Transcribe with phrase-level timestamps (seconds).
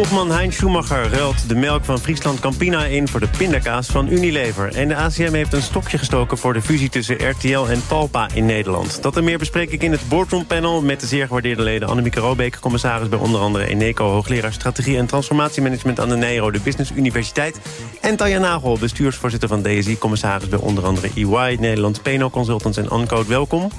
[0.00, 3.08] Topman Hein Schumacher ruilt de melk van Friesland Campina in...
[3.08, 4.74] voor de pindakaas van Unilever.
[4.74, 8.46] En de ACM heeft een stokje gestoken voor de fusie tussen RTL en Talpa in
[8.46, 9.02] Nederland.
[9.02, 10.82] Dat en meer bespreek ik in het Boardroom Panel...
[10.82, 12.58] met de zeer gewaardeerde leden Annemieke Robeek...
[12.60, 14.10] commissaris bij onder andere Eneco...
[14.10, 16.50] hoogleraar strategie en transformatiemanagement aan de NERO...
[16.50, 17.60] de Business Universiteit.
[18.00, 19.98] En Tanja Nagel, bestuursvoorzitter van DSI...
[19.98, 23.28] commissaris bij onder andere EY, Nederland, Peno Consultants en Uncode.
[23.28, 23.70] Welkom.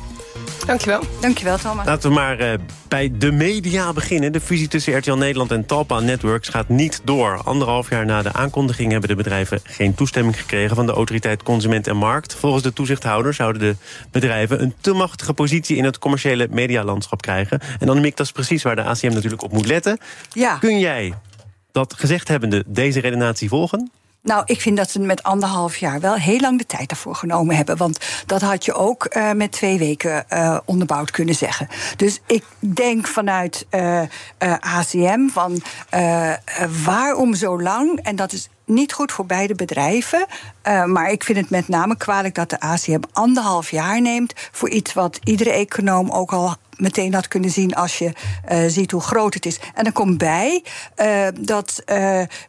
[0.65, 1.01] Dankjewel.
[1.21, 1.85] Dankjewel, Thomas.
[1.85, 2.53] Laten we maar uh,
[2.87, 4.31] bij de media beginnen.
[4.31, 7.41] De fusie tussen RTL Nederland en Talpa Networks gaat niet door.
[7.43, 10.75] Anderhalf jaar na de aankondiging hebben de bedrijven geen toestemming gekregen...
[10.75, 12.33] van de autoriteit Consument en Markt.
[12.33, 13.75] Volgens de toezichthouder zouden de
[14.11, 14.61] bedrijven...
[14.61, 17.59] een te machtige positie in het commerciële medialandschap krijgen.
[17.79, 19.97] En dan dat is precies waar de ACM natuurlijk op moet letten.
[20.33, 20.57] Ja.
[20.57, 21.13] Kun jij,
[21.71, 23.91] dat gezegd hebbende, deze redenatie volgen?
[24.23, 27.55] Nou, ik vind dat ze met anderhalf jaar wel heel lang de tijd daarvoor genomen
[27.55, 27.77] hebben.
[27.77, 31.67] Want dat had je ook uh, met twee weken uh, onderbouwd kunnen zeggen.
[31.95, 34.01] Dus ik denk vanuit uh,
[34.59, 35.61] ACM van
[36.85, 37.99] waarom zo lang?
[37.99, 40.25] En dat is niet goed voor beide bedrijven.
[40.67, 44.69] Uh, maar ik vind het met name kwalijk dat de ACM anderhalf jaar neemt voor
[44.69, 48.13] iets wat iedere econoom ook al meteen had kunnen zien als je
[48.51, 49.59] uh, ziet hoe groot het is.
[49.73, 50.63] En er komt bij
[50.97, 51.83] uh, dat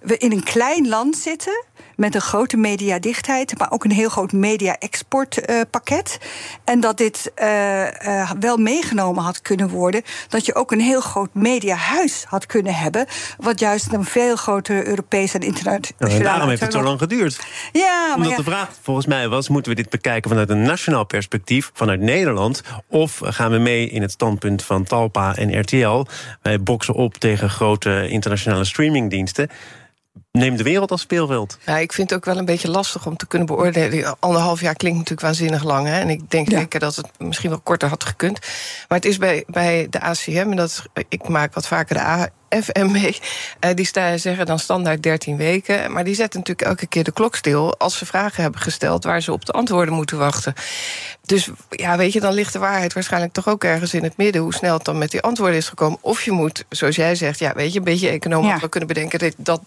[0.00, 1.64] we in een klein land zitten
[2.02, 6.18] met een grote mediadichtheid, maar ook een heel groot media-exportpakket.
[6.20, 6.28] Uh,
[6.64, 11.00] en dat dit uh, uh, wel meegenomen had kunnen worden, dat je ook een heel
[11.00, 13.06] groot mediahuis had kunnen hebben,
[13.38, 16.12] wat juist een veel grotere Europese en internationale.
[16.12, 17.40] Ja, en daarom heeft het zo lang geduurd.
[17.72, 18.36] Ja, Omdat ja.
[18.36, 22.62] de vraag volgens mij was: moeten we dit bekijken vanuit een nationaal perspectief, vanuit Nederland,
[22.88, 26.06] of gaan we mee in het standpunt van Talpa en RTL?
[26.42, 29.48] Wij boksen op tegen grote internationale streamingdiensten
[30.32, 31.58] neem de wereld als speelveld.
[31.66, 34.16] Ja, ik vind het ook wel een beetje lastig om te kunnen beoordelen.
[34.18, 35.86] Anderhalf jaar klinkt natuurlijk waanzinnig lang.
[35.86, 36.00] Hè?
[36.00, 36.58] En ik denk ja.
[36.58, 38.38] zeker dat het misschien wel korter had gekund.
[38.88, 42.30] Maar het is bij, bij de ACM, en dat, ik maak wat vaker de
[42.60, 43.16] FM mee.
[43.60, 45.92] Uh, die staan, zeggen dan standaard 13 weken.
[45.92, 49.20] Maar die zetten natuurlijk elke keer de klok stil als ze vragen hebben gesteld waar
[49.20, 50.54] ze op de antwoorden moeten wachten.
[51.22, 54.42] Dus ja, weet je, dan ligt de waarheid waarschijnlijk toch ook ergens in het midden.
[54.42, 55.98] Hoe snel het dan met die antwoorden is gekomen.
[56.00, 58.66] Of je moet, zoals jij zegt, ja, weet je, een beetje economisch ja.
[58.66, 59.60] kunnen bedenken dat, dat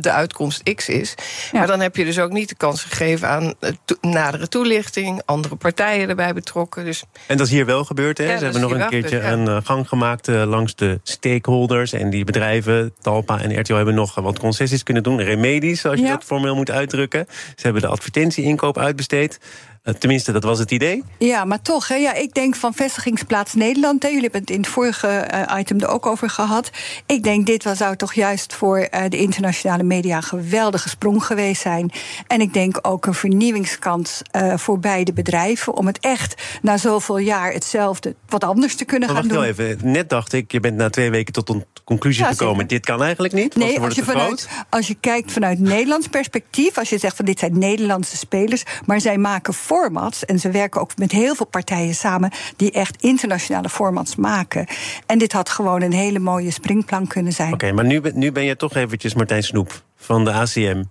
[0.00, 1.14] de uitkomst X is.
[1.52, 1.58] Ja.
[1.58, 5.56] Maar dan heb je dus ook niet de kans gegeven aan to nadere toelichting, andere
[5.56, 6.84] partijen erbij betrokken.
[6.84, 8.24] Dus en dat is hier wel gebeurd, hè?
[8.24, 9.32] Ja, Ze hebben nog een keertje ja.
[9.32, 11.92] een gang gemaakt uh, langs de stakeholders.
[11.92, 15.20] En die bedrijven, Talpa en RTL, hebben nog wat concessies kunnen doen.
[15.20, 17.26] Remedies, als je dat formeel moet uitdrukken.
[17.28, 19.38] Ze hebben de advertentieinkoop uitbesteed.
[19.84, 21.02] Uh, tenminste, dat was het idee.
[21.18, 24.02] Ja, maar toch, hè, ja, ik denk van vestigingsplaats Nederland.
[24.02, 26.70] Hè, jullie hebben het in het vorige uh, item er ook over gehad.
[27.06, 31.24] Ik denk, dit was, zou toch juist voor uh, de internationale media een geweldige sprong
[31.24, 31.90] geweest zijn.
[32.26, 34.22] En ik denk ook een vernieuwingskans
[34.54, 35.74] voor beide bedrijven.
[35.74, 39.56] Om het echt na zoveel jaar hetzelfde wat anders te kunnen maar gaan wacht doen.
[39.56, 39.90] Wel even.
[39.90, 42.66] Net dacht ik, je bent na twee weken tot een conclusie Ja, gekomen.
[42.66, 43.56] Dit kan eigenlijk niet.
[43.56, 47.38] Nee, als je, vanuit, als je kijkt vanuit Nederlands perspectief, als je zegt van dit
[47.38, 51.94] zijn Nederlandse spelers, maar zij maken formats en ze werken ook met heel veel partijen
[51.94, 54.66] samen die echt internationale formats maken.
[55.06, 57.52] En dit had gewoon een hele mooie springplank kunnen zijn.
[57.52, 60.82] Oké, maar nu, ben- nu ben je toch eventjes Martijn Snoep van de ACM.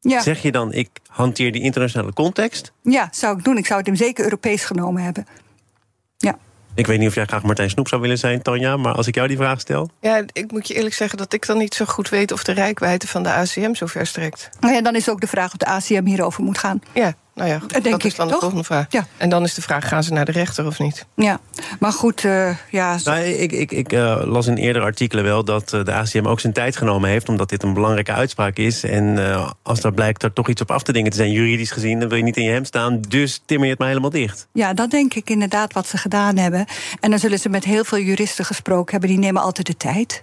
[0.00, 0.20] Ja.
[0.22, 2.72] Zeg je dan, ik hanteer die internationale context?
[2.82, 3.56] ja, zou ik doen.
[3.56, 5.26] Ik zou het hem zeker Europees genomen hebben.
[6.16, 6.38] Ja.
[6.74, 8.76] Ik weet niet of jij graag Martijn Snoep zou willen zijn, Tanja.
[8.76, 9.90] Maar als ik jou die vraag stel.
[10.00, 12.52] ja, ik moet je eerlijk zeggen dat ik dan niet zo goed weet of de
[12.52, 14.50] rijkwijde van de ACM zo ver strekt.
[14.60, 16.80] Nou ja, dan is ook de vraag of de ACM hierover moet gaan.
[16.92, 18.40] Ja, nou ja, denk dat is ik, dan de toch?
[18.40, 18.86] volgende vraag.
[18.88, 19.06] Ja.
[19.16, 21.06] En dan is de vraag: gaan ze naar de rechter of niet?
[21.14, 21.40] Ja,
[21.78, 22.98] maar goed, eh, ja.
[23.04, 26.40] Nou, ik ik, ik eh, las in eerdere artikelen wel dat eh, de ACM ook
[26.40, 27.28] zijn tijd genomen heeft.
[27.28, 28.84] Omdat dit een belangrijke uitspraak is.
[28.84, 31.70] En eh, als daar blijkt er toch iets op af te dingen te zijn, juridisch
[31.70, 33.00] gezien, dan wil je niet in je hem staan.
[33.00, 34.48] Dus timmer je het maar helemaal dicht.
[34.52, 36.66] Ja, dat denk ik inderdaad wat ze gedaan hebben.
[37.00, 39.10] En dan zullen ze met heel veel juristen gesproken hebben.
[39.10, 40.22] Die nemen altijd de tijd.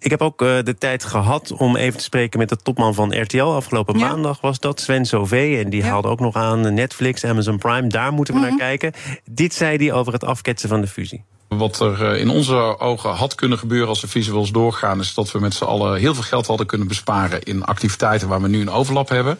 [0.00, 3.20] Ik heb ook eh, de tijd gehad om even te spreken met de topman van
[3.20, 3.42] RTL.
[3.42, 4.08] Afgelopen Ja.
[4.08, 5.56] maandag was dat, Sven Sauvé.
[5.58, 5.88] En die Ja.
[5.88, 7.86] haalde ook nog aan Netflix, Amazon Prime.
[7.88, 8.48] Daar moeten we Mhm.
[8.48, 8.92] naar kijken.
[9.30, 11.22] Dit zei hij over het afketsen van de fusie.
[11.48, 15.32] Wat er eh, in onze ogen had kunnen gebeuren als de eens doorgaan, is dat
[15.32, 18.60] we met z'n allen heel veel geld hadden kunnen besparen in activiteiten waar we nu
[18.60, 19.38] een overlap hebben.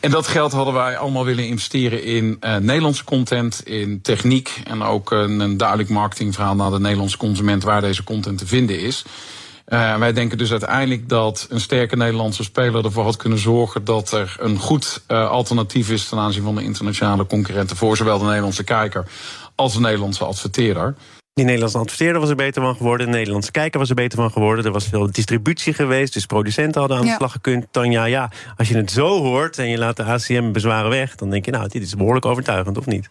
[0.00, 4.82] En dat geld hadden wij allemaal willen investeren in eh, Nederlandse content, in techniek en
[4.82, 9.04] ook een, een duidelijk marketingverhaal naar de Nederlandse consument waar deze content te vinden is.
[9.64, 14.12] Eh, wij denken dus uiteindelijk dat een sterke Nederlandse speler ervoor had kunnen zorgen dat
[14.12, 18.24] er een goed eh, alternatief is ten aanzien van de internationale concurrenten voor zowel de
[18.24, 19.06] Nederlandse kijker
[19.54, 20.94] als de Nederlandse adverteerder.
[21.34, 23.06] Die Nederlandse adverteerder was er beter van geworden.
[23.06, 24.64] De Nederlandse kijker was er beter van geworden.
[24.64, 27.66] Er was veel distributie geweest, dus producenten hadden aan de slag gekund.
[27.70, 31.14] Tanja, ja, als je het zo hoort en je laat de ACM bezwaren weg...
[31.14, 33.08] dan denk je, nou, dit is behoorlijk overtuigend, of niet?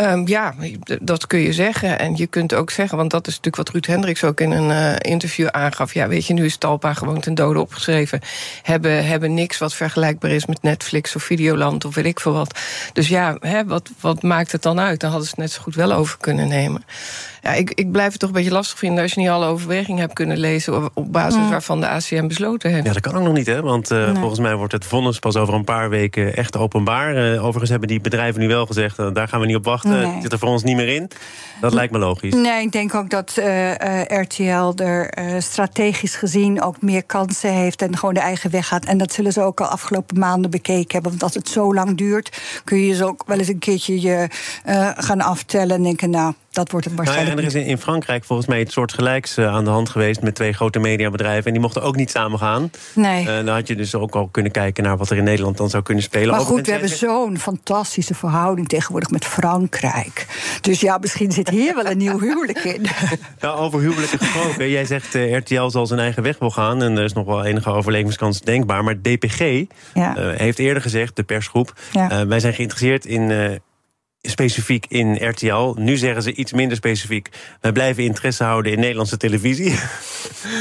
[0.00, 0.54] Um, ja,
[1.00, 1.98] dat kun je zeggen.
[1.98, 4.70] En je kunt ook zeggen, want dat is natuurlijk wat Ruud Hendricks ook in een
[4.70, 5.94] uh, interview aangaf.
[5.94, 8.20] Ja, weet je, nu is Talpa gewoon ten dode opgeschreven.
[8.62, 12.58] Hebben, hebben niks wat vergelijkbaar is met Netflix of Videoland of weet ik veel wat.
[12.92, 15.00] Dus ja, hè, wat, wat maakt het dan uit?
[15.00, 16.84] Dan hadden ze het net zo goed wel over kunnen nemen.
[17.42, 20.00] Ja, ik, ik blijf het toch een beetje lastig vinden als je niet alle overwegingen
[20.00, 21.50] hebt kunnen lezen op basis mm.
[21.50, 22.86] waarvan de ACM besloten heeft.
[22.86, 23.62] Ja, dat kan ook nog niet, hè?
[23.62, 27.32] Want uh, volgens mij wordt het vonnis pas over een paar weken echt openbaar.
[27.32, 29.90] Uh, overigens hebben die bedrijven nu wel gezegd, uh, daar gaan we niet op wachten.
[29.90, 30.06] Nee.
[30.06, 31.10] Het zit er voor ons niet meer in.
[31.60, 32.34] Dat lijkt me logisch.
[32.34, 33.40] Nee, ik denk ook dat
[34.06, 35.12] RTL er
[35.42, 38.84] strategisch gezien ook meer kansen heeft en gewoon de eigen weg gaat.
[38.84, 41.10] En dat zullen ze ook al afgelopen maanden bekeken hebben.
[41.10, 44.28] Want als het zo lang duurt, kun je ze ook wel eens een keertje je
[44.96, 47.36] gaan aftellen en denken, nou dat wordt het waarschijnlijk.
[47.36, 49.70] Nou ja, en er is in Frankrijk volgens mij het soort gelijks uh, aan de
[49.70, 51.44] hand geweest met twee grote mediabedrijven.
[51.44, 52.70] En die mochten ook niet samen gaan.
[52.94, 53.20] Nee.
[53.20, 55.70] Uh, dan had je dus ook al kunnen kijken naar wat er in Nederland dan
[55.70, 56.30] zou kunnen spelen.
[56.30, 60.26] Maar goed, we hebben zo'n fantastische verhouding tegenwoordig met Frankrijk.
[60.60, 62.86] Dus ja, misschien zit hier wel een nieuw huwelijk in.
[63.40, 64.68] Ja, over huwelijken gesproken.
[64.68, 66.82] Jij zegt uh, RTL zal zijn eigen weg wil gaan.
[66.82, 68.84] En er is nog wel enige overlevingskans denkbaar.
[68.84, 69.64] Maar DPG
[69.94, 70.14] ja.
[70.16, 71.72] heeft eerder gezegd, de persgroep.
[71.92, 72.26] Ja.
[72.26, 73.60] wij zijn geïnteresseerd in
[74.22, 75.74] specifiek in RTL.
[75.76, 77.28] Nu zeggen ze iets minder specifiek.
[77.60, 79.74] Wij blijven interesse houden in Nederlandse televisie.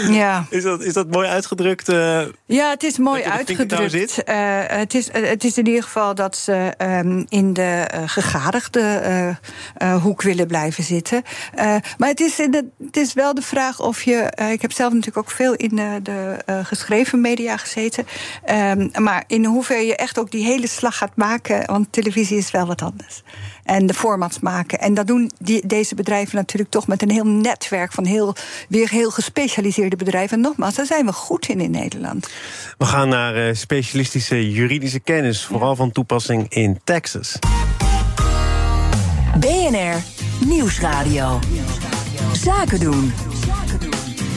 [0.10, 0.46] Ja.
[0.50, 1.90] Is dat, is dat mooi uitgedrukt?
[1.90, 3.94] Uh, ja, het is mooi uitgedrukt.
[4.30, 9.38] Uh, het, is, uh, het is in ieder geval dat ze um, in de gegadigde
[10.02, 11.24] hoek willen blijven zitten.
[11.98, 14.32] maar het is, de, het is wel de vraag of je.
[14.52, 18.06] ik heb zelf natuurlijk ook veel in de, geschreven media gezeten.
[18.50, 21.66] Um, maar in hoeverre je echt ook die hele slag gaat maken.
[21.66, 23.24] Want televisie is wel wat anders
[23.70, 24.80] en de formats maken.
[24.80, 28.36] En dat doen die, deze bedrijven natuurlijk toch met een heel netwerk van heel,
[28.70, 30.38] weer heel gespecialiseerde bedrijven.
[30.38, 32.30] En nogmaals, daar zijn we goed in in Nederland.
[32.78, 37.40] We gaan naar uh, specialistische juridische kennis, vooral van toepassing in Texas.
[39.40, 40.04] BNR
[40.46, 41.40] Nieuwsradio.
[42.34, 43.14] Zaken doen.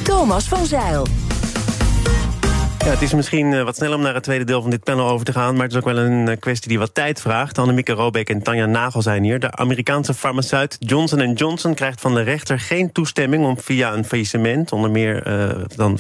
[0.03, 1.07] Thomas van Zeil.
[2.85, 5.09] Ja, het is misschien eh, wat snel om naar het tweede deel van dit panel
[5.09, 5.55] over te gaan...
[5.55, 7.59] maar het is ook wel een eh, kwestie die wat tijd vraagt.
[7.59, 9.39] Annemieke Robeek en Tanja Nagel zijn hier.
[9.39, 13.45] De Amerikaanse farmaceut Johnson Johnson krijgt van de rechter geen toestemming...
[13.45, 15.99] om via een faillissement onder meer uh, dan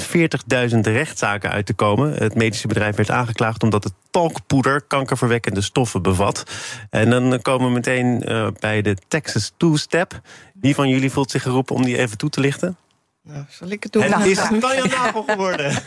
[0.70, 2.14] 40.000 rechtszaken uit te komen.
[2.14, 6.44] Het medische bedrijf werd aangeklaagd omdat het talkpoeder kankerverwekkende stoffen bevat.
[6.90, 8.24] En dan komen we meteen
[8.60, 10.20] bij de Texas Two-Step.
[10.54, 12.76] Wie van jullie voelt zich geroepen om die even toe te lichten?
[13.24, 14.02] Nou, zal ik het doen?
[14.02, 15.72] Het is Tanja Nagel geworden.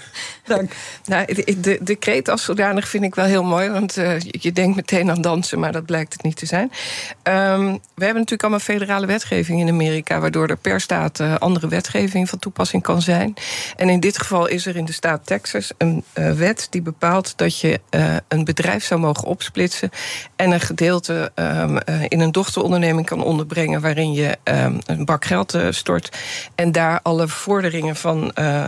[0.45, 0.71] Dank.
[1.05, 3.69] Nou, de decreet als zodanig vind ik wel heel mooi.
[3.69, 6.63] Want uh, je denkt meteen aan dansen, maar dat blijkt het niet te zijn.
[6.63, 10.19] Um, we hebben natuurlijk allemaal federale wetgeving in Amerika...
[10.19, 13.33] waardoor er per staat uh, andere wetgeving van toepassing kan zijn.
[13.75, 16.67] En in dit geval is er in de staat Texas een uh, wet...
[16.69, 17.79] die bepaalt dat je
[18.27, 19.89] een bedrijf zou mogen opsplitsen...
[20.35, 21.77] en een gedeelte um,
[22.07, 23.81] in een dochteronderneming kan onderbrengen...
[23.81, 26.17] waarin je um, een bak geld stort
[26.55, 28.63] en daar alle vorderingen van uh,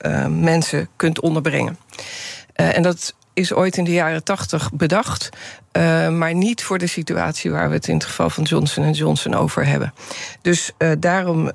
[0.00, 1.78] uh, mensen kunt onderbrengen.
[2.56, 5.28] Uh, en dat is ooit in de jaren tachtig bedacht.
[6.10, 9.66] Maar niet voor de situatie waar we het in het geval van Johnson Johnson over
[9.66, 9.94] hebben.
[10.42, 11.50] Dus daarom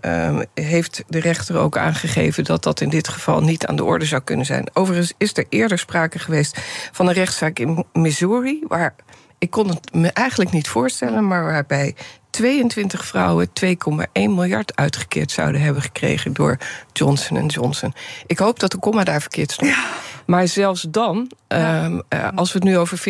[0.54, 4.22] heeft de rechter ook aangegeven dat dat in dit geval niet aan de orde zou
[4.22, 4.70] kunnen zijn.
[4.74, 6.60] Overigens is er eerder sprake geweest
[6.92, 8.96] van een rechtszaak in Missouri, waar
[9.38, 11.96] ik kon het me eigenlijk niet voorstellen, maar waarbij
[12.36, 16.58] 22 vrouwen 2,1 miljard uitgekeerd zouden hebben gekregen door
[16.94, 17.94] Johnson Johnson.
[18.28, 19.76] Ik hoop dat de komma daar verkeerd stond.
[20.26, 21.90] Maar zelfs dan, ja.
[21.90, 22.00] uh,
[22.36, 23.06] als we het nu over 40.000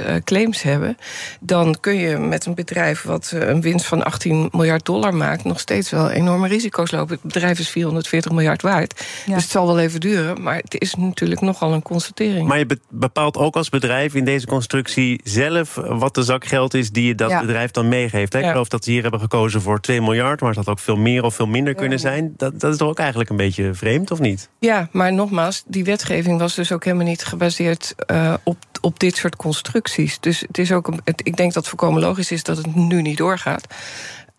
[0.00, 0.96] uh, claims hebben,
[1.40, 5.44] dan kun je met een bedrijf wat uh, een winst van 18 miljard dollar maakt,
[5.44, 7.14] nog steeds wel enorme risico's lopen.
[7.14, 9.06] Het bedrijf is 440 miljard waard.
[9.26, 9.34] Ja.
[9.34, 12.48] Dus het zal wel even duren, maar het is natuurlijk nogal een constatering.
[12.48, 16.90] Maar je bepaalt ook als bedrijf in deze constructie zelf wat de zak geld is
[16.90, 18.34] die je dat bedrijf dan meegeeft.
[18.34, 20.96] Ik geloof dat ze hier hebben gekozen voor 2 miljard, maar het had ook veel
[20.96, 22.34] meer of veel minder kunnen zijn.
[22.36, 24.50] Dat, dat is toch ook eigenlijk een beetje vreemd, of niet?
[24.58, 29.16] Ja, maar nogmaals, die wetgeving was dus ook helemaal niet gebaseerd uh, op, op dit
[29.16, 30.20] soort constructies.
[30.20, 33.18] Dus het is ook ik denk dat het volkomen logisch is dat het nu niet
[33.18, 33.66] doorgaat.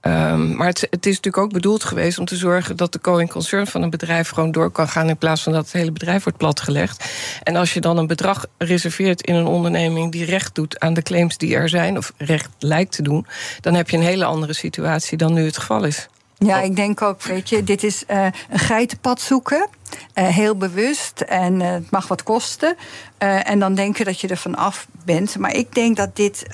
[0.03, 3.29] Um, maar het, het, is natuurlijk ook bedoeld geweest om te zorgen dat de going
[3.29, 6.24] concern van een bedrijf gewoon door kan gaan in plaats van dat het hele bedrijf
[6.24, 7.05] wordt platgelegd.
[7.43, 11.01] En als je dan een bedrag reserveert in een onderneming die recht doet aan de
[11.01, 13.25] claims die er zijn, of recht lijkt te doen,
[13.60, 16.07] dan heb je een hele andere situatie dan nu het geval is.
[16.38, 19.67] Ja, ik denk ook, weet je, dit is uh, een geitenpad zoeken.
[20.13, 22.75] Heel bewust en het mag wat kosten.
[23.17, 25.38] en dan denken dat je er van af bent.
[25.38, 26.45] Maar ik denk dat dit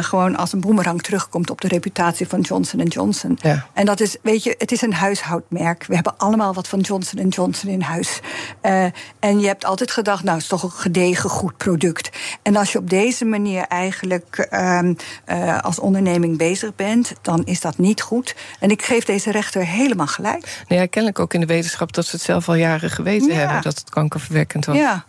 [0.00, 3.38] gewoon als een boemerang terugkomt op de reputatie van Johnson Johnson.
[3.42, 3.66] Ja.
[3.72, 5.84] En dat is, weet je, het is een huishoudmerk.
[5.86, 8.20] We hebben allemaal wat van Johnson Johnson in huis.
[9.18, 12.10] en je hebt altijd gedacht, nou, het is toch een gedegen goed product.
[12.42, 14.94] En als je op deze manier eigenlijk ehm,
[15.60, 18.34] als onderneming bezig bent, dan is dat niet goed.
[18.60, 20.64] En ik geef deze rechter helemaal gelijk.
[20.68, 23.62] Nee, ja, kennelijk ook in de wetenschap dat ze het zelf al jaren geweten hebben
[23.62, 24.76] dat het kankerverwekkend was.
[24.76, 25.04] Ja.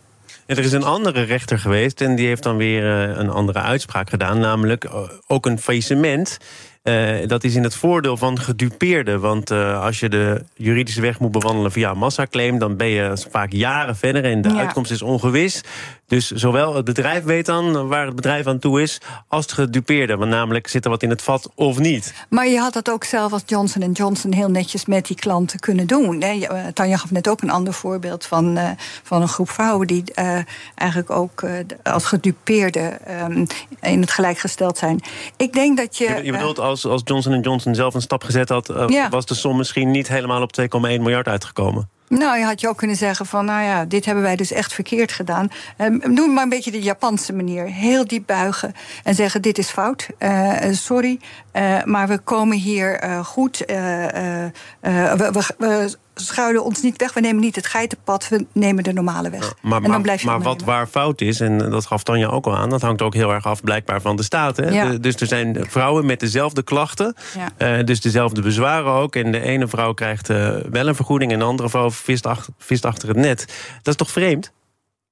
[0.46, 4.10] er is een andere rechter geweest en die heeft dan weer eh, een andere uitspraak
[4.10, 4.40] gedaan.
[4.40, 6.38] Namelijk eh, ook een faillissement
[6.84, 9.20] uh, dat is in het voordeel van gedupeerden.
[9.20, 12.60] Want uh, als je de juridische weg moet bewandelen via massaclaim...
[12.60, 15.62] dan ben je vaak jaren verder en de uitkomst is ongewis.
[16.10, 19.02] Dus zowel het bedrijf weet dan waar het bedrijf aan toe is...
[19.28, 20.16] als de gedupeerde.
[20.16, 22.14] Want namelijk zit er wat in het vat of niet.
[22.30, 24.34] Maar je had dat ook zelf als Johnson Johnson...
[24.34, 26.22] heel netjes met die klanten kunnen doen.
[26.22, 26.40] Hè?
[26.40, 28.70] Eh, Tanja gaf net ook een ander voorbeeld van, uh,
[29.04, 29.88] van een groep vrouwen...
[29.88, 30.40] die uh,
[30.76, 31.44] eigenlijk ook
[31.84, 32.98] als gedupeerde
[33.28, 33.46] um,
[33.82, 35.02] in het gelijk gesteld zijn.
[35.38, 36.04] Ik denk dat je...
[36.04, 38.74] Je, je bedoelt als, als Johnson Johnson zelf een stap gezet had...
[38.88, 39.10] Ja.
[39.10, 41.90] was de som misschien niet helemaal op 2,1 miljard uitgekomen?
[42.10, 44.74] Nou, je had je ook kunnen zeggen van, nou ja, dit hebben wij dus echt
[44.74, 45.50] verkeerd gedaan.
[45.78, 47.66] Um, doe maar een beetje de Japanse manier.
[47.66, 48.74] Heel diep buigen
[49.04, 51.20] en zeggen, dit is fout, uh, sorry.
[51.54, 53.64] Uh, maar we komen hier goed.
[53.66, 54.52] we,
[54.82, 57.14] we, we schuilen ons niet weg.
[57.14, 59.54] We nemen niet het geitenpad, we nemen de normale weg.
[59.62, 62.46] maar en dan blijf je maar wat waar fout is, en dat gaf Tanja ook
[62.46, 62.70] al aan...
[62.70, 64.58] dat hangt ook heel erg af blijkbaar van de staat.
[64.58, 65.00] Hè?
[65.00, 67.16] dus er zijn vrouwen met dezelfde klachten,
[67.58, 67.78] ja.
[67.78, 69.16] uh, dus dezelfde bezwaren ook...
[69.16, 71.32] en de ene vrouw krijgt uh, wel een vergoeding...
[71.32, 73.46] en de andere vrouw vist vist achter het net.
[73.82, 74.52] Dat is toch vreemd?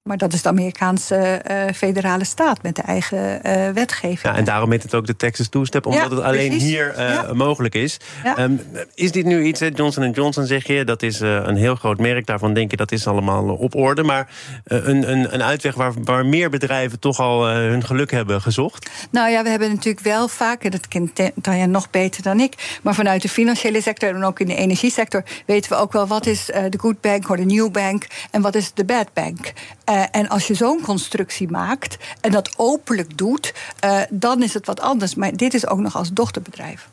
[0.07, 4.21] Maar dat is de Amerikaanse uh, federale staat met de eigen uh, wetgeving.
[4.21, 6.69] Ja, en daarom heet het ook de Texas Two-step, omdat ja, het alleen precies.
[6.69, 7.33] hier uh, ja.
[7.33, 7.97] mogelijk is.
[8.37, 8.61] Um,
[8.95, 12.25] is dit nu iets, Johnson Johnson zeg je, dat is een heel groot merk.
[12.25, 14.03] Daarvan denk je dat is allemaal op orde.
[14.03, 14.29] Maar
[14.63, 18.89] een, een, een uitweg waar, waar meer bedrijven toch al hun geluk hebben gezocht?
[19.11, 22.79] Nou ja, we hebben natuurlijk wel vaak, en dat kent Tanja nog beter dan ik...
[22.83, 25.23] maar vanuit de financiële sector en ook in de energiesector...
[25.45, 28.07] weten we ook wel wat is de good bank of de new bank...
[28.31, 29.53] en wat is de bad bank.
[29.97, 33.53] Uh, en als je zo'n constructie maakt en dat openlijk doet,
[33.85, 35.15] uh, dan is het wat anders.
[35.15, 36.89] Maar dit is ook nog als dochterbedrijf.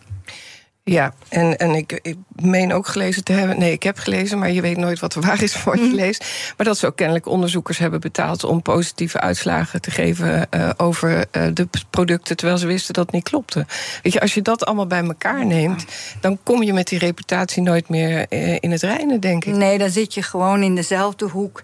[0.85, 3.59] Ja, en, en ik, ik meen ook gelezen te hebben.
[3.59, 5.95] Nee, ik heb gelezen, maar je weet nooit wat er waar is voor je mhm.
[5.95, 6.53] leest.
[6.57, 11.27] Maar dat ze ook kennelijk onderzoekers hebben betaald om positieve uitslagen te geven uh, over
[11.33, 13.67] uh, de producten, terwijl ze wisten dat het niet klopte.
[14.03, 15.85] Weet je, als je dat allemaal bij elkaar neemt,
[16.21, 19.55] dan kom je met die reputatie nooit meer uh, in het reinen, denk ik.
[19.55, 21.63] Nee, dan zit je gewoon in dezelfde hoek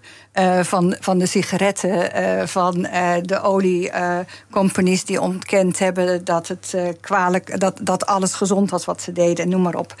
[0.61, 7.59] van, van de sigaretten, uh, van uh, de oliecompanies die ontkend hebben dat het kwalijk,
[7.59, 9.95] dat, dat alles gezond was wat ze deden, en noem maar op.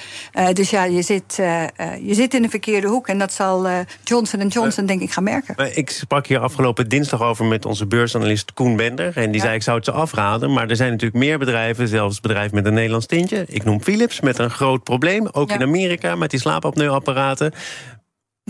[0.53, 1.35] dus ja, je zit,
[2.01, 3.67] je zit in de verkeerde hoek en dat zal
[4.03, 5.77] Johnson Johnson, denk ik, gaan merken.
[5.77, 9.17] Ik sprak hier afgelopen dinsdag over met onze beursanalist Koen Bender.
[9.17, 9.41] En die ja.
[9.41, 10.53] zei: Ik zou het ze afraden.
[10.53, 13.45] Maar er zijn natuurlijk meer bedrijven, zelfs bedrijven met een Nederlands tintje.
[13.47, 15.27] Ik noem Philips met een groot probleem.
[15.31, 15.55] Ook ja.
[15.55, 17.53] in Amerika met die slaapapneuapparaten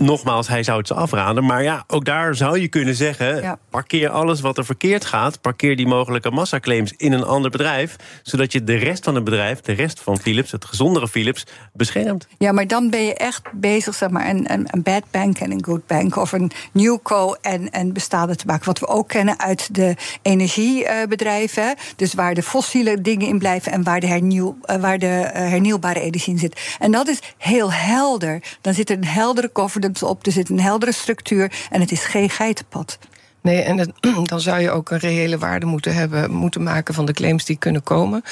[0.02, 1.44] nogmaals, hij zou het ze afraden.
[1.44, 3.42] Maar ja, ook daar zou je kunnen zeggen...
[3.42, 3.58] Ja.
[3.70, 5.40] parkeer alles wat er verkeerd gaat...
[5.40, 7.96] parkeer die mogelijke massaclaims in een ander bedrijf...
[8.22, 10.50] zodat je de rest van het bedrijf, de rest van Philips...
[10.50, 12.26] het gezondere Philips, beschermt.
[12.38, 14.28] Ja, maar dan ben je echt bezig, zeg maar...
[14.28, 16.16] een, een, een bad bank en een good bank...
[16.16, 18.66] of een newco en, en bestaande te maken.
[18.66, 21.74] Wat we ook kennen uit de energiebedrijven.
[21.96, 23.72] Dus waar de fossiele dingen in blijven...
[23.72, 26.76] en waar de, hernieuw, waar de hernieuwbare energie in zit.
[26.78, 28.42] En dat is heel helder.
[28.60, 30.26] Dan zit er een heldere koffer op.
[30.26, 32.98] Er zit een heldere structuur en het is geen geitenpad.
[33.40, 33.92] Nee, en het,
[34.30, 37.56] dan zou je ook een reële waarde moeten hebben, moeten maken van de claims die
[37.56, 38.22] kunnen komen.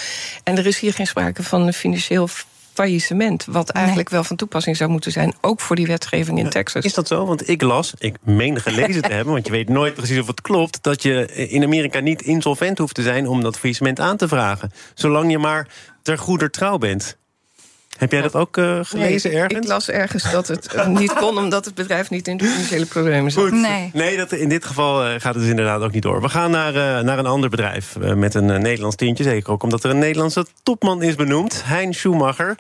[0.45, 2.29] En er is hier geen sprake van een financieel
[2.73, 3.45] faillissement.
[3.45, 4.19] Wat eigenlijk nee.
[4.19, 6.85] wel van toepassing zou moeten zijn, ook voor die wetgeving in Texas.
[6.85, 7.27] Is dat zo?
[7.27, 10.41] Want ik las, ik meen gelezen te hebben, want je weet nooit precies of het
[10.41, 14.29] klopt, dat je in Amerika niet insolvent hoeft te zijn om dat faillissement aan te
[14.29, 14.73] vragen.
[14.95, 15.69] Zolang je maar
[16.03, 17.19] ter goeder trouw bent.
[18.01, 19.61] Heb jij dat ook uh, gelezen nee, ergens?
[19.61, 22.87] Ik las ergens dat het uh, niet kon omdat het bedrijf niet in de financiële
[22.87, 23.43] problemen zat.
[23.43, 23.53] Goed.
[23.53, 26.21] Nee, nee dat, in dit geval uh, gaat het dus inderdaad ook niet door.
[26.21, 29.25] We gaan naar, naar een ander bedrijf met een Nederlands tintje.
[29.25, 31.63] Zeker ook omdat er een Nederlandse topman is benoemd.
[31.65, 32.59] Hein Schumacher.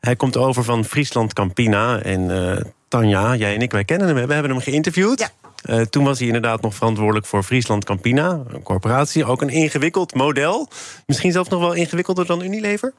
[0.00, 2.02] Hij komt over van Friesland Campina.
[2.02, 4.26] En Tanja, jij en ik, wij kennen hem.
[4.26, 5.18] We hebben hem geïnterviewd.
[5.18, 5.30] Ja.
[5.64, 9.24] Uh, toen was hij inderdaad nog verantwoordelijk voor Friesland Campina, een corporatie.
[9.24, 10.68] Ook een ingewikkeld model.
[11.06, 12.92] Misschien zelfs nog wel ingewikkelder dan Unilever?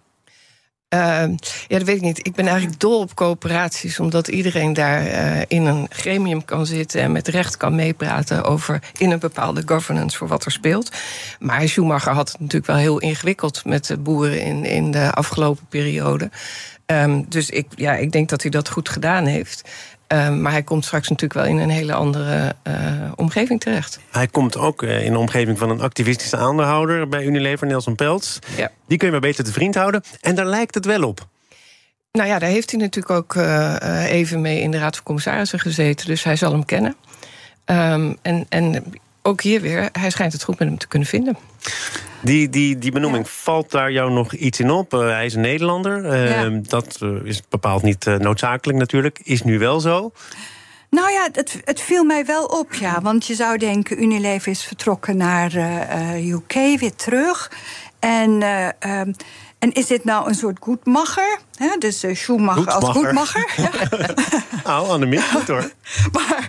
[0.93, 0.99] Uh,
[1.67, 2.27] ja, dat weet ik niet.
[2.27, 7.01] Ik ben eigenlijk dol op coöperaties, omdat iedereen daar uh, in een gremium kan zitten
[7.01, 10.91] en met recht kan meepraten over in een bepaalde governance voor wat er speelt.
[11.39, 15.65] Maar Schumacher had het natuurlijk wel heel ingewikkeld met de boeren in, in de afgelopen
[15.69, 16.29] periode.
[16.85, 19.69] Um, dus ik, ja, ik denk dat hij dat goed gedaan heeft.
[20.11, 22.73] Ehm, maar hij komt straks natuurlijk wel in een hele andere uh,
[23.15, 23.99] omgeving terecht.
[24.09, 28.39] Hij komt ook uh, in de omgeving van een activistische aandeelhouder bij Unilever, Nelson Peltz.
[28.55, 28.71] Ja.
[28.87, 30.03] Die kun je maar beter te vriend houden.
[30.21, 31.27] En daar lijkt het wel op.
[32.11, 33.35] Nou ja, daar heeft hij natuurlijk ook
[34.05, 36.05] even mee in de Raad van Commissarissen gezeten.
[36.05, 36.95] Dus hij zal hem kennen.
[37.65, 38.83] Um, en, en
[39.21, 41.37] ook hier weer, hij schijnt het goed met hem te kunnen vinden.
[42.21, 44.93] Die, die, die benoeming, valt daar jou nog iets in op?
[44.93, 46.05] Uh, hij is een Nederlander.
[46.49, 49.19] Uh, Dat uh, is bepaald niet noodzakelijk natuurlijk.
[49.23, 50.11] Is nu wel zo.
[50.89, 53.01] Nou ja, het, het, viel mij wel op, ja.
[53.01, 55.55] Want je zou denken, Unilever is vertrokken naar
[56.17, 57.51] UK, weer terug.
[57.99, 58.43] En...
[58.89, 59.13] Um,
[59.61, 61.39] en is dit nou een soort goedmacher?
[61.79, 63.53] Dus uh, Schumacher als goedmacher?
[63.57, 63.69] Ja.
[64.63, 65.71] nou, Annemie, goed hoor.
[66.11, 66.47] maar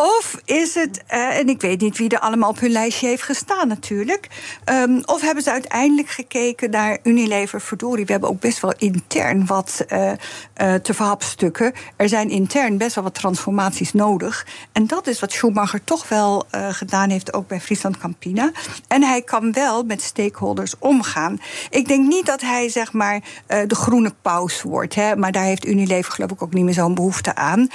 [0.00, 3.22] of is het, uh, en ik weet niet wie er allemaal op hun lijstje heeft
[3.22, 4.28] gestaan natuurlijk.
[4.64, 8.04] Um, of hebben ze uiteindelijk gekeken naar Unilever, verdorie.
[8.04, 11.72] We hebben ook best wel intern wat uh, uh, te verhapstukken.
[11.96, 14.46] Er zijn intern best wel wat transformaties nodig.
[14.72, 18.50] En dat is wat Schumacher toch wel gedaan heeft, ook bij Friesland Campina.
[18.88, 21.40] En hij kan wel met stakeholders omgaan.
[21.70, 23.20] Ik denk niet dat hij zeg maar
[23.66, 24.94] de groene paus wordt.
[24.94, 27.68] Hè, maar daar heeft Unilever geloof ik ook niet meer zo'n behoefte aan.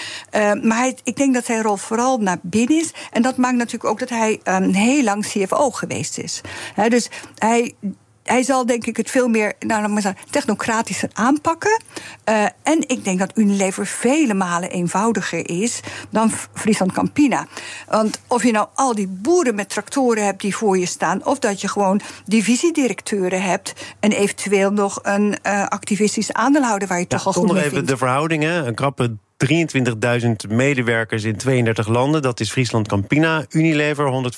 [0.62, 2.93] maar hij, ik denk dat zijn rol vooral naar binnen is.
[3.12, 6.41] En dat maakt natuurlijk ook dat hij um, heel lang CFO geweest is.
[6.89, 7.75] dus hij
[8.25, 11.81] hij zal denk ik het veel meer nou, technocratischer aanpakken.
[12.29, 15.79] Uh, en ik denk dat Unilever vele malen eenvoudiger is
[16.10, 17.48] dan Friesland Campina.
[17.88, 21.39] Want of je nou al die boeren met tractoren hebt die voor je staan, of
[21.39, 27.25] dat je gewoon divisiedirecteuren hebt en eventueel nog een uh, activistisch aandeelhouder waar je toch
[27.25, 28.67] al goed mee even de verhoudingen.
[28.67, 32.22] Een krappe 23.000 medewerkers in 32 landen.
[32.22, 33.46] Dat is Friesland Campina.
[33.50, 34.32] Unilever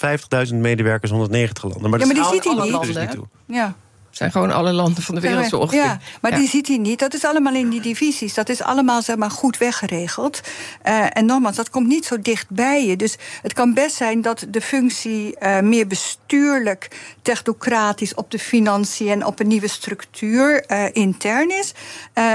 [0.49, 1.89] 150.000 medewerkers, 190 landen.
[1.89, 2.81] Maar, ja, maar die ziet hij niet.
[2.81, 3.75] Dus niet Ja
[4.17, 5.83] zijn gewoon alle landen van de wereld zo ongeveer.
[5.83, 6.99] Ja, maar die ziet hij niet.
[6.99, 8.33] Dat is allemaal in die divisies.
[8.33, 10.41] Dat is allemaal zeg maar, goed weggeregeld.
[10.87, 12.95] Uh, en nogmaals, dat komt niet zo dicht bij je.
[12.95, 16.87] Dus het kan best zijn dat de functie uh, meer bestuurlijk,
[17.21, 21.71] technocratisch op de financiën en op een nieuwe structuur uh, intern is.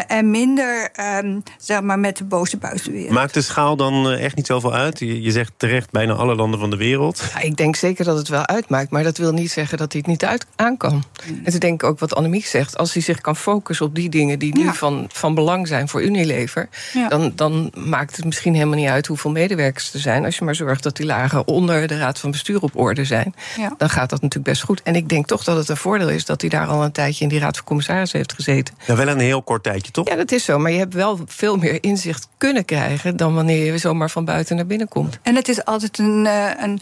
[0.06, 0.90] en minder
[1.22, 3.10] um, zeg maar, met de boze buitenwereld.
[3.12, 4.98] Maakt de schaal dan echt niet zoveel uit?
[4.98, 7.22] Je, je zegt terecht bijna alle landen van de wereld.
[7.34, 8.90] Ja, ik denk zeker dat het wel uitmaakt.
[8.90, 10.92] Maar dat wil niet zeggen dat hij het niet uit aan kan.
[10.92, 11.40] Mm.
[11.44, 12.78] En te denk ook wat Annemiek zegt.
[12.78, 16.02] Als hij zich kan focussen op die dingen die nu van, van belang zijn voor
[16.02, 16.68] Unilever.
[17.08, 20.24] Dan, dan maakt het misschien helemaal niet uit hoeveel medewerkers er zijn.
[20.24, 23.34] Als je maar zorgt dat die lagen onder de raad van bestuur op orde zijn.
[23.78, 24.82] Dan gaat dat natuurlijk best goed.
[24.82, 27.22] En ik denk toch dat het een voordeel is dat hij daar al een tijdje
[27.22, 28.74] in die raad van commissarissen heeft gezeten.
[28.86, 30.08] Ja, wel een heel kort tijdje, toch?
[30.08, 30.58] Ja, dat is zo.
[30.58, 34.56] Maar je hebt wel veel meer inzicht kunnen krijgen dan wanneer je zomaar van buiten
[34.56, 35.18] naar binnen komt.
[35.22, 36.80] En het is altijd een, eh, een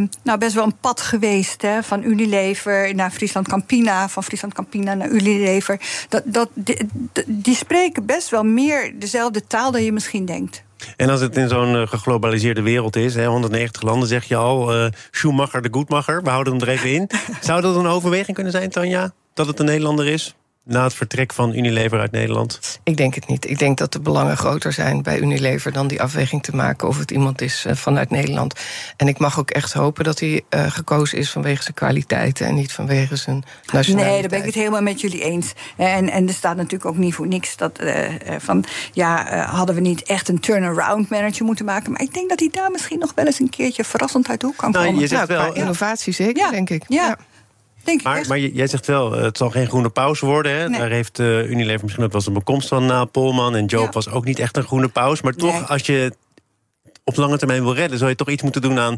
[0.00, 4.54] um, nou best wel een pad geweest hè, van Unilever naar Friesland Campina van Friesland
[4.54, 5.80] Campina naar Unilever.
[6.08, 6.76] Dat, dat, die,
[7.26, 10.62] die spreken best wel meer dezelfde taal dan je misschien denkt.
[10.96, 14.76] En als het in zo'n uh, geglobaliseerde wereld is, hè, 190 landen zeg je al,
[14.76, 17.10] uh, Schumacher de Goedmacher, we houden hem er even in.
[17.40, 19.12] Zou dat een overweging kunnen zijn, Tanja?
[19.34, 20.34] Dat het een Nederlander is?
[20.64, 22.80] Na het vertrek van Unilever uit Nederland?
[22.82, 23.50] Ik denk het niet.
[23.50, 26.98] Ik denk dat de belangen groter zijn bij Unilever dan die afweging te maken of
[26.98, 28.60] het iemand is eh, vanuit Nederland.
[28.96, 32.54] En ik mag ook echt hopen dat hij uh, gekozen is vanwege zijn kwaliteiten en
[32.54, 34.12] niet vanwege zijn nationaliteit.
[34.12, 35.52] Nee, daar ben ik het helemaal met jullie eens.
[35.76, 39.80] En, en er staat natuurlijk ook niet voor niks dat uh, van ja, hadden we
[39.80, 41.92] niet echt een turnaround manager moeten maken.
[41.92, 44.46] Maar ik denk dat hij daar misschien nog wel eens een keertje verrassend uit de
[44.46, 45.00] hoek kan nou, komen.
[45.00, 46.84] Je zegt nou, wel, innovatie zeker, denk ik.
[46.88, 47.16] ja.
[47.84, 50.52] Denk maar, maar jij zegt wel, het zal geen groene pauze worden.
[50.52, 50.68] Hè?
[50.68, 53.56] Daar heeft uh, Unilever misschien ook wel eens een bekomst van na Polman.
[53.56, 55.22] En Joop was ook niet echt een groene pauze.
[55.24, 56.12] Maar toch, als je
[57.04, 58.96] op lange termijn wil redden, zou je toch iets moeten doen aan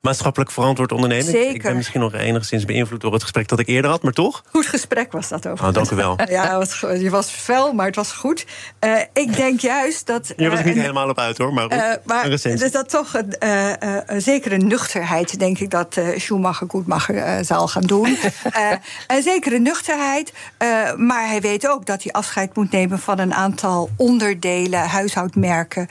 [0.00, 1.24] maatschappelijk verantwoord ondernemen.
[1.24, 1.54] Zeker.
[1.54, 4.42] Ik ben misschien nog enigszins beïnvloed door het gesprek dat ik eerder had, maar toch?
[4.50, 5.66] Goed gesprek was dat over.
[5.66, 6.18] Oh, dank u wel.
[6.28, 8.46] ja, je was fel, maar het was goed.
[8.84, 10.32] Uh, ik denk juist dat.
[10.36, 12.88] Je was er niet uh, helemaal op uit hoor, maar, goed, uh, maar dus dat
[12.88, 13.34] toch een,
[14.06, 18.16] een zekere nuchterheid, denk ik, dat Schumacher Goedmacher zal gaan doen.
[19.06, 20.32] een zekere nuchterheid,
[20.96, 25.88] maar hij weet ook dat hij afscheid moet nemen van een aantal onderdelen, huishoudmerken.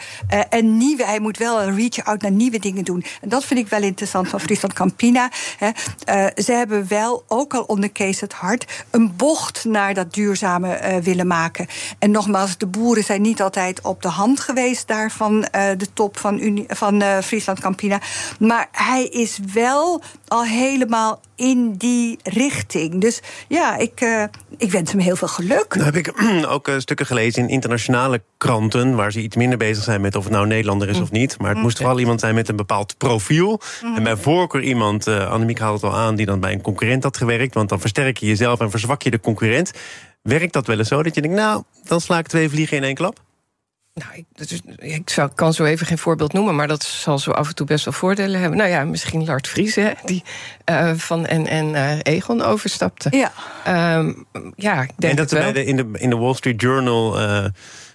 [0.49, 3.05] en nieuwe, hij moet wel een reach-out naar nieuwe dingen doen.
[3.21, 5.31] En dat vind ik wel interessant van Friesland Campina.
[5.58, 5.69] Hè.
[6.10, 10.79] Uh, ze hebben wel, ook al onder Kees het Hart, een bocht naar dat duurzame
[10.81, 11.67] uh, willen maken.
[11.99, 15.93] En nogmaals, de boeren zijn niet altijd op de hand geweest daar van uh, de
[15.93, 17.99] top van, Friesland Campina.
[18.39, 23.01] Maar hij is wel al helemaal in die richting.
[23.01, 24.27] Dus ja, ik,
[24.58, 25.75] ik wens hem heel veel geluk.
[25.75, 26.13] Nou heb ik
[26.47, 28.95] ook stukken gelezen in internationale kranten...
[28.95, 31.38] waar ze iets minder bezig zijn met of het nou Nederlander is of niet.
[31.39, 33.62] Maar het moest vooral iemand zijn met een bepaald profiel.
[33.95, 36.15] En bij voorkeur iemand, uh, Annemiek haalde het al aan...
[36.15, 37.53] die dan bij een concurrent had gewerkt.
[37.53, 39.71] Want dan versterk je jezelf en verzwak je de concurrent.
[40.21, 41.38] Werkt dat wel eens zo dat je denkt...
[41.38, 43.23] nou, dan sla ik twee vliegen in één klap?
[43.93, 47.31] Nou, ik, dus, ik zou, kan zo even geen voorbeeld noemen, maar dat zal zo
[47.31, 48.58] af en toe best wel voordelen hebben.
[48.58, 50.23] Nou ja, misschien Lart Vries, hè, die
[50.69, 53.10] uh, van en, en uh, Egon overstapte.
[53.12, 53.31] Ja,
[53.97, 55.51] um, ja ik denk En dat het wel.
[55.51, 57.45] bij de, in, de, in de Wall Street Journal uh,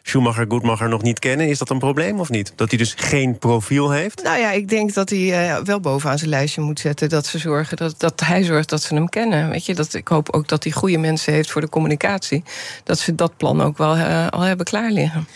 [0.03, 1.49] Schumacher, Goedmacher nog niet kennen.
[1.49, 2.53] Is dat een probleem of niet?
[2.57, 4.23] Dat hij dus geen profiel heeft?
[4.23, 7.09] Nou ja, ik denk dat hij uh, wel bovenaan zijn lijstje moet zetten.
[7.09, 9.51] Dat, ze zorgen dat, dat hij zorgt dat ze hem kennen.
[9.51, 12.43] Weet je, dat, ik hoop ook dat hij goede mensen heeft voor de communicatie.
[12.85, 15.27] Dat ze dat plan ook wel uh, al hebben klaar liggen.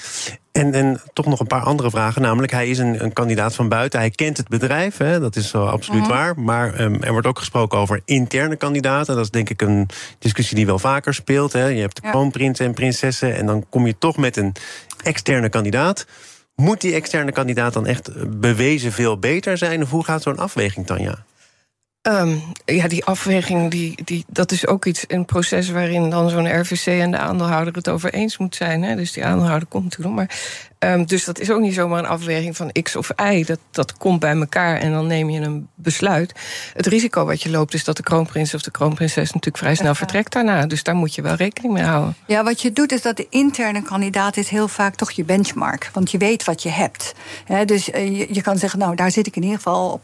[0.54, 2.22] En, en toch nog een paar andere vragen.
[2.22, 3.98] Namelijk, hij is een, een kandidaat van buiten.
[4.00, 6.10] Hij kent het bedrijf, hè, dat is absoluut Mhm.
[6.10, 6.24] mm -hmm.
[6.24, 6.40] waar.
[6.40, 9.14] Maar um, er wordt ook gesproken over interne kandidaten.
[9.14, 9.88] Dat is denk ik een
[10.18, 11.52] discussie die wel vaker speelt.
[11.52, 11.66] Hè.
[11.66, 12.10] Je hebt de Ja.
[12.10, 13.36] kroonprinsen en prinsessen...
[13.36, 14.52] en dan kom je toch met een
[15.02, 16.06] externe kandidaat.
[16.54, 19.82] Moet die externe kandidaat dan echt bewezen veel beter zijn?
[19.82, 21.24] Of hoe gaat zo'n afweging, Tanja?
[22.08, 26.60] Um, ja, die afweging, die, die, dat is ook iets, een proces waarin dan zo'n
[26.60, 28.82] RVC en de aandeelhouder het over eens moet zijn.
[28.82, 28.96] Hè?
[28.96, 30.14] Dus die aandeelhouder komt natuurlijk.
[30.14, 30.30] Maar,
[30.92, 33.44] um, dus dat is ook niet zomaar een afweging van X of Y.
[33.44, 36.32] Dat, dat komt bij elkaar en dan neem je een besluit.
[36.72, 39.94] Het risico wat je loopt is dat de kroonprins of de kroonprinses natuurlijk vrij snel
[39.94, 40.66] vertrekt daarna.
[40.66, 42.16] Dus daar moet je wel rekening mee houden.
[42.26, 45.90] Ja, wat je doet is dat de interne kandidaat is heel vaak toch je benchmark.
[45.92, 47.14] Want je weet wat je hebt.
[47.44, 50.02] He, dus uh, je, je, kan zeggen, nou, daar zit ik in ieder geval op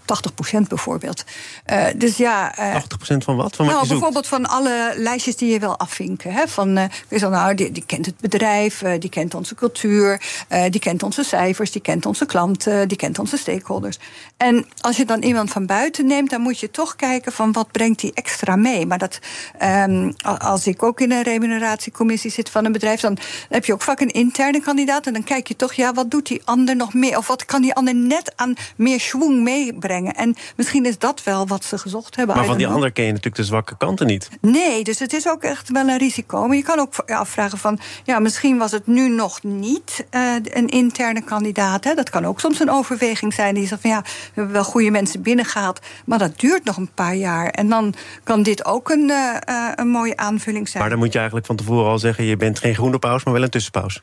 [0.55, 1.25] 80% bijvoorbeeld.
[1.66, 2.81] Uh, dus ja, uh, 80%
[3.16, 3.57] van wat?
[3.57, 6.33] Van wat nou, je bijvoorbeeld van alle lijstjes die je wil afvinken.
[6.33, 6.49] Hè?
[6.49, 10.80] Van, uh, nou, die, die, kent het bedrijf, uh, die kent onze cultuur, uh, die
[10.80, 13.98] kent onze cijfers, die kent onze klanten, die kent onze stakeholders.
[14.37, 17.70] En als je dan iemand van buiten neemt, dan moet je toch kijken van wat
[17.70, 18.87] brengt die extra mee.
[18.87, 19.18] Maar dat,
[19.62, 23.83] um, als ik ook in een remuneratiecommissie zit van een bedrijf, dan heb je ook
[23.83, 25.06] vaak een interne kandidaat.
[25.06, 27.16] En dan kijk je toch, ja, wat doet die ander nog meer?
[27.16, 30.14] Of wat kan die ander net aan meer schwung meebrengen?
[30.14, 32.37] En misschien is dat wel wat ze gezocht hebben.
[32.37, 34.28] Maar van die ander ken je natuurlijk de zwakke kanten niet.
[34.40, 36.46] Nee, dus het is ook echt wel een risico.
[36.46, 37.78] Maar je kan ook afvragen van...
[38.04, 41.85] ja, misschien was het nu nog niet uh, een interne kandidaat.
[41.85, 41.94] Hè?
[41.94, 43.55] Dat kan ook soms een overweging zijn.
[43.55, 45.81] Die zegt van ja, we hebben wel goede mensen binnengehaald...
[46.05, 47.49] maar dat duurt nog een paar jaar.
[47.49, 47.94] En dan
[48.25, 50.83] kan dit ook een, uh, uh, een mooie aanvulling zijn.
[50.83, 52.25] Maar dan moet je eigenlijk van tevoren al zeggen...
[52.25, 54.03] je bent geen groene paus, maar wel een tussenpaus.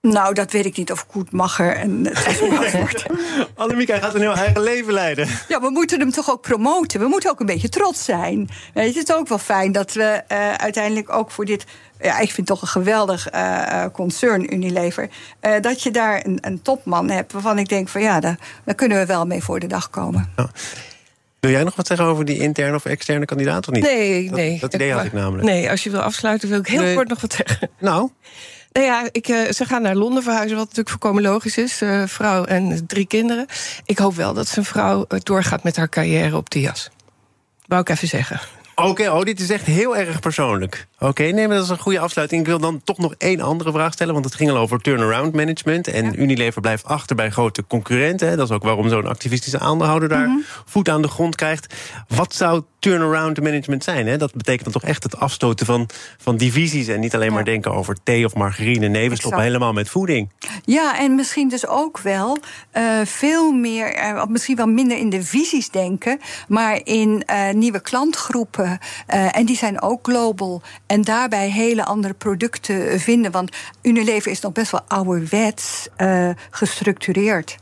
[0.00, 3.04] Nou, dat weet ik niet of Koet mag er en het wordt.
[3.54, 5.28] Annemiek, hij gaat een heel eigen leven leiden.
[5.48, 7.00] Ja, we moeten hem toch ook promoten.
[7.00, 8.48] We moeten ook een beetje trots zijn.
[8.74, 11.64] Weet je, het is ook wel fijn dat we uh, uiteindelijk ook voor dit...
[12.00, 15.08] Ja, ik vind het toch een geweldig uh, concern, Unilever...
[15.42, 18.00] Uh, dat je daar een, een, topman hebt waarvan ik denk van...
[18.00, 20.32] ja, daar, daar kunnen we wel mee voor de dag komen.
[20.36, 20.50] Ja.
[21.40, 23.82] Wil jij nog wat zeggen over die interne of externe kandidaat of niet?
[23.82, 24.58] Nee, dat, nee.
[24.60, 25.48] Dat idee had ik namelijk.
[25.48, 26.94] Nee, als je wil afsluiten wil ik heel nee.
[26.94, 27.70] kort nog wat zeggen.
[27.78, 28.10] Nou?
[28.72, 31.82] Nou ja, ik, uh, ze gaan naar Londen verhuizen, wat natuurlijk voorkomen logisch is.
[31.82, 33.46] Uh, vrouw en drie kinderen.
[33.84, 36.90] Ik hoop wel dat zijn vrouw uh, doorgaat met haar carrière op de jas.
[37.66, 38.40] Wou ik even zeggen.
[38.78, 40.86] Oké, okay, oh, dit is echt heel erg persoonlijk.
[40.94, 42.40] Oké, okay, nee, maar dat is een goede afsluiting.
[42.40, 45.34] Ik wil dan toch nog één andere vraag stellen, want het ging al over turnaround
[45.34, 45.88] management.
[45.88, 46.12] En ja.
[46.14, 48.36] Unilever blijft achter bij grote concurrenten.
[48.36, 50.44] Dat is ook waarom zo'n activistische aandeelhouder daar mm -hmm.
[50.64, 51.74] voet aan de grond krijgt.
[52.08, 54.06] Wat zou turnaround management zijn?
[54.06, 54.16] Hè?
[54.16, 55.88] Dat betekent dan toch echt het afstoten van,
[56.18, 57.34] van divisies en niet alleen ja.
[57.34, 58.88] maar denken over thee of margarine.
[58.88, 60.30] Nee, we stoppen helemaal met voeding.
[60.64, 62.38] Ja, en misschien dus ook wel
[62.76, 67.80] uh, veel meer, uh, misschien wel minder in de visies denken, maar in uh, nieuwe
[67.80, 68.78] klantgroepen.
[69.06, 70.62] En die zijn ook global.
[70.86, 73.30] En daarbij hele andere producten vinden.
[73.30, 75.88] Want Unilever is nog best wel ouderwets
[76.50, 77.58] gestructureerd.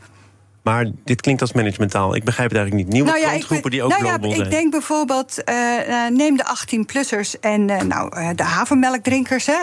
[0.67, 2.15] Maar dit klinkt als managementtaal.
[2.15, 2.95] Ik begrijp het eigenlijk niet.
[2.95, 4.47] Nieuwe nou ja, klantgroepen die ook nou global ja, zijn.
[4.47, 5.55] Ik denk bijvoorbeeld, uh,
[6.09, 9.47] neem de 18-plussers en uh, nou, de havermelkdrinkers.
[9.47, 9.59] Hè.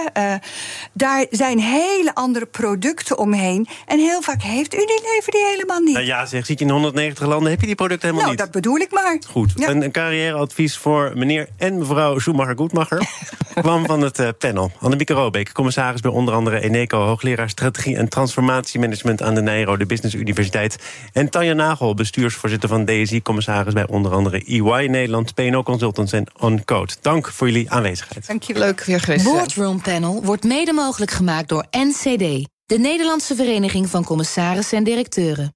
[0.93, 3.67] daar zijn hele andere producten omheen.
[3.85, 5.93] En heel vaak heeft Unilever die helemaal niet.
[5.93, 8.53] Nou ja, zeg, zit je in 190 landen, heb je die producten helemaal nou, niet.
[8.53, 9.17] dat bedoel ik maar.
[9.27, 9.69] Goed, ja.
[9.69, 13.07] een, een carrièreadvies voor meneer en mevrouw Schumacher-Goedmacher...
[13.61, 14.71] kwam van het panel.
[14.79, 16.99] Annemieke Robeek, commissaris bij onder andere Eneco...
[17.05, 20.77] hoogleraar strategie en transformatiemanagement aan de Nijrode Business Universiteit...
[21.13, 26.25] En Tanja Nagel, bestuursvoorzitter van DSI, commissaris bij onder andere EY Nederland, PNO Consultants en
[26.39, 26.93] OnCode.
[27.01, 28.27] Dank voor jullie aanwezigheid.
[28.27, 29.23] Dank je leuk weer geweest.
[29.23, 35.53] Boardroom Panel wordt mede mogelijk gemaakt door NCD, de Nederlandse Vereniging van Commissarissen en Directeuren.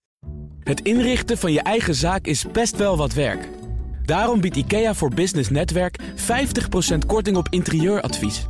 [0.63, 3.49] Het inrichten van je eigen zaak is best wel wat werk.
[4.05, 5.99] Daarom biedt IKEA voor Business Netwerk
[6.95, 8.45] 50% korting op interieuradvies.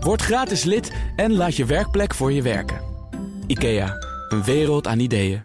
[0.00, 2.80] Word gratis lid en laat je werkplek voor je werken.
[3.46, 3.94] IKEA,
[4.28, 5.40] een wereld aan ideeën.